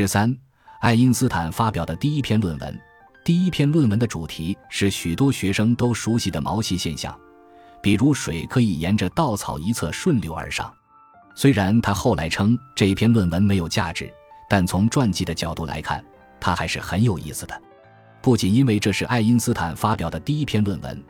[0.00, 0.32] 十三，
[0.78, 2.80] 爱因斯坦发表的第一篇论文。
[3.24, 7.12] 第一篇论文的主题是许多学生都熟悉的毛细现象，
[7.82, 10.72] 比如水可以沿着稻草一侧顺流而上。
[11.34, 14.08] 虽然他后来称这篇论文没有价值，
[14.48, 16.04] 但从传记的角度来看，
[16.38, 17.62] 它还是很有意思的。
[18.22, 21.02] 不仅因为这是爱因斯坦发表的第一篇论文，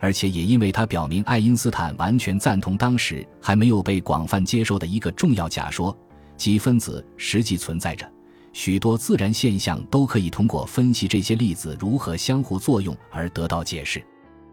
[0.00, 5.96] 而且也因为它表明爱因斯坦完全赞同当时还没有被广泛接受的一个重要假说，
[6.36, 8.04] 即分子实际存在着。
[8.52, 14.02] 许多自然现象都可以通过分析这些粒子如何相互作用而得到解释。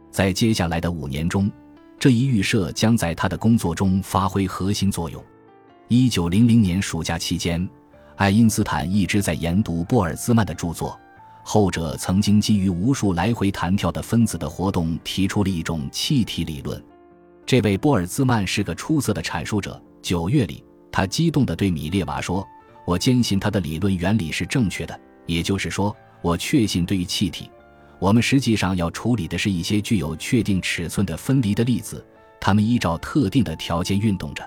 [0.10, 1.52] 在接下来的五年中，
[2.00, 5.24] 这一预设将在他的工作中发挥核心作用。
[5.90, 7.68] 一九零零年暑假期间，
[8.16, 10.98] 爱因斯坦一直在研读波尔兹曼的著作，
[11.44, 16.82] 后者曾经基于无数来回弹跳的分子的活动提出了一种气体理论。
[17.46, 19.82] 这位波尔兹曼是个出色的阐述者。
[20.02, 22.48] 九月里，他激动地对米列娃说。
[22.90, 27.48] 我坚信他的理论原理是正确的，也就是说，我确信对于气体，
[28.00, 32.04] 我们实际上要处理的是一些具有确定尺寸的分离的粒子，
[32.42, 34.44] 它们依照特定的条件运动着。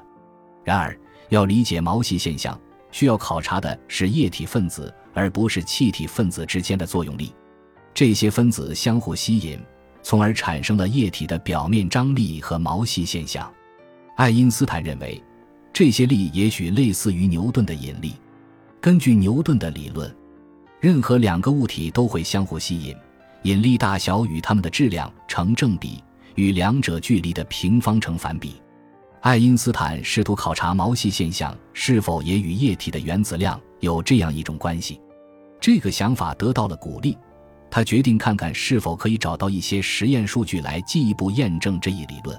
[0.65, 7.33] 然而，要理解毛细现象，需要考察的是液体分子而不是气体分子之间的作用力。
[7.95, 9.57] 这些分子相互吸引，
[10.03, 13.49] 从而产生了液体的表面张力和毛细现象。
[14.17, 15.23] 爱因斯坦认为，
[15.73, 18.15] 这些力也许类似于牛顿的引力。
[18.83, 20.13] 根据牛顿的理论，
[20.81, 22.93] 任何两个物体都会相互吸引，
[23.43, 26.03] 引力大小与它们的质量成正比，
[26.35, 28.61] 与两者距离的平方成反比。
[29.21, 35.01] 爱因斯坦试图考察毛细现象是否也与液体的原子量有这样一种关系。
[35.61, 37.17] 这个想法得到了鼓励，
[37.71, 42.37] 他决定看看是否可以找到一些实验数据来进一步验证这一理论。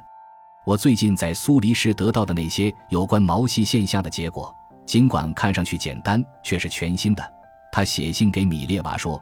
[0.66, 4.54] 我最近在苏黎世得到的那些有关毛细现象的结果。
[4.86, 7.34] 尽管看上去简单，却是全新的。
[7.72, 9.22] 他写信给米列娃说：“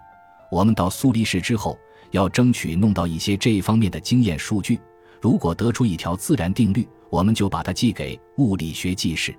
[0.51, 1.77] 我们到苏黎世之后，
[2.11, 4.79] 要争取弄到一些这方面的经验数据。
[5.21, 9.31] 如果得出一条自然定律，我们就把它寄给《物理学纪事》。《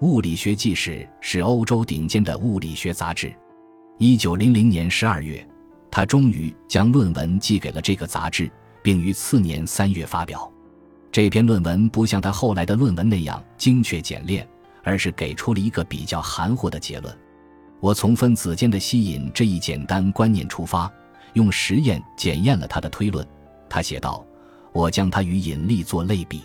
[0.00, 0.90] 物理学纪事》
[1.20, 3.32] 是欧洲顶尖的物理学杂志。
[3.98, 5.46] 一九零零年十二月，
[5.90, 8.50] 他终于将论文寄给了这个杂志，
[8.82, 10.50] 并于次年三月发表。
[11.10, 14.46] 这篇论文不像他后来的论文那样精确简练。”
[14.82, 17.16] 而是给出了一个比较含糊的结论。
[17.80, 20.90] 我从分子间的吸引这一简单观念出发，
[21.32, 23.26] 用实验检验了他的推论。
[23.68, 24.24] 他写道
[24.72, 26.42] ：“我将它与引力做类比。”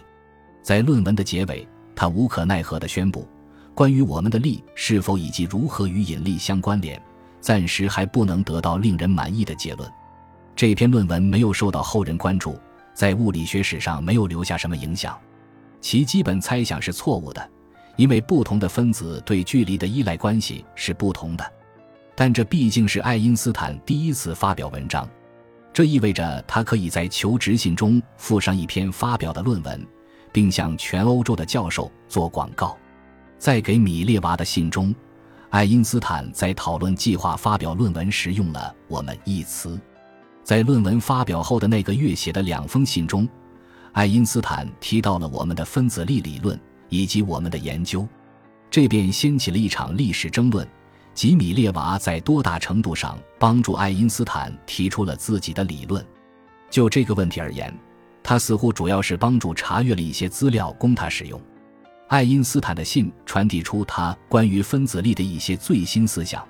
[0.63, 3.27] 在论文的结尾，他无可奈何地宣布
[3.75, 7.01] ：“关于我们的力是否以及如何与引力相关联，
[7.39, 9.89] 暂时还不能得到令人满意的结论。”
[10.55, 12.59] 这篇论文没有受到后人关注，
[12.95, 15.15] 在物理学史上没有留下什么影响。
[15.79, 17.49] 其基本猜想是错误的。
[17.97, 21.43] 因为不同的分子对距离的依赖关系是不同的，
[22.15, 25.07] 但这毕竟是爱因斯坦第一次发表文章，
[25.73, 29.85] 这意味着他可以在求职信中附上一篇发表的论文，
[30.31, 32.77] 并向全欧洲的教授做广告。
[33.39, 34.93] 在给米列娃的信中，
[35.49, 39.79] 爱因斯坦在讨论计划发表论文时用了“我们”一词。
[40.43, 43.27] 在论文发表后的那个月写的两封信中，
[43.91, 46.59] 爱因斯坦提到了我们的分子力理论。
[46.89, 48.07] 以及我们的研究，
[48.69, 50.67] 这便掀起了一场历史争论：
[51.13, 56.05] 吉米列娃在多大程度上帮助爱因斯坦提出了自己的理论？
[56.69, 57.73] 就这个问题而言，
[58.21, 61.41] 他似乎主要是帮助查阅了一些资料供他使用。
[62.09, 66.45] 爱因斯坦的信传递出他关于分子力的一些最新思想，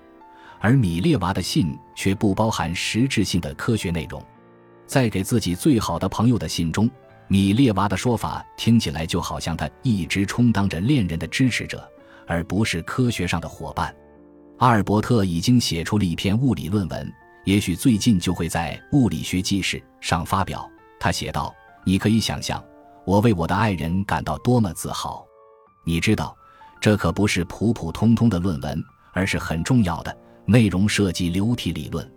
[0.59, 4.23] 而米列娃的信却不包含实质性的科学内容。
[4.85, 6.89] 在给自己最好的朋友的信中。
[7.29, 11.89] 米列娃的说法听起来就好像他一直充当着恋人的支持者，
[12.25, 13.93] 而不是科学上的伙伴。
[14.59, 20.69] 阿尔伯特已经写出了一篇物理论文，也许最近就会在《物理学纪事》上发表。
[20.99, 21.53] 他写道
[21.85, 22.63] ：“你可以想象，
[23.05, 25.23] 我为我的爱人感到多么自豪。
[25.85, 26.35] 你知道，
[26.81, 28.83] 这可不是普普通通的论文，
[29.13, 32.09] 而是很重要的，内容涉及流体理论。”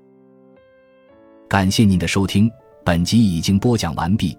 [1.46, 2.48] 感谢您的收听，
[2.84, 4.38] 本集已经播讲完毕。